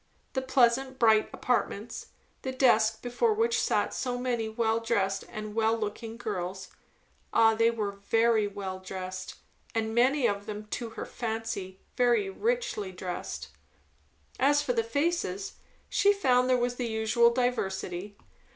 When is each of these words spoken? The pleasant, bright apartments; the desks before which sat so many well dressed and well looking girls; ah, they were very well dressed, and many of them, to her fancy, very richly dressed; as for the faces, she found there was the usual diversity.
The 0.33 0.41
pleasant, 0.41 0.97
bright 0.97 1.29
apartments; 1.31 2.07
the 2.41 2.51
desks 2.51 2.95
before 2.97 3.35
which 3.35 3.61
sat 3.61 3.93
so 3.93 4.17
many 4.17 4.49
well 4.49 4.79
dressed 4.79 5.25
and 5.29 5.53
well 5.53 5.77
looking 5.77 6.17
girls; 6.17 6.69
ah, 7.31 7.53
they 7.53 7.69
were 7.69 7.91
very 7.91 8.47
well 8.47 8.79
dressed, 8.79 9.35
and 9.75 9.93
many 9.93 10.25
of 10.25 10.47
them, 10.47 10.65
to 10.71 10.89
her 10.97 11.05
fancy, 11.05 11.81
very 11.97 12.31
richly 12.31 12.91
dressed; 12.91 13.49
as 14.39 14.59
for 14.63 14.73
the 14.73 14.83
faces, 14.83 15.57
she 15.87 16.11
found 16.11 16.49
there 16.49 16.57
was 16.57 16.77
the 16.77 16.87
usual 16.87 17.29
diversity. 17.31 18.17